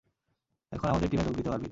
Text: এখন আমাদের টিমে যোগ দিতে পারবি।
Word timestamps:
এখন 0.71 0.87
আমাদের 0.89 1.07
টিমে 1.09 1.23
যোগ 1.23 1.35
দিতে 1.35 1.49
পারবি। 1.49 1.67